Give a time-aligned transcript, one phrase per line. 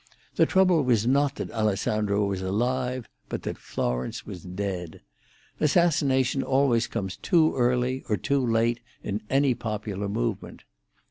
[0.33, 5.01] The trouble was not that Alessandro was alive, but that Florence was dead.
[5.59, 10.63] Assassination always comes too early or too late in any popular movement.